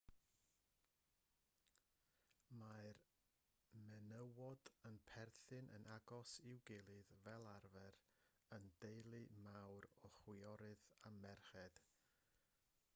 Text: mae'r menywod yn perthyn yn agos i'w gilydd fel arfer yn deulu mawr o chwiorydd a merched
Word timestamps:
mae'r 2.61 3.01
menywod 3.91 4.71
yn 4.91 4.97
perthyn 5.11 5.69
yn 5.79 5.85
agos 5.97 6.33
i'w 6.53 6.63
gilydd 6.71 7.13
fel 7.19 7.45
arfer 7.51 7.99
yn 8.59 8.67
deulu 8.87 9.21
mawr 9.45 9.89
o 10.05 10.11
chwiorydd 10.17 10.89
a 11.11 11.15
merched 11.21 11.85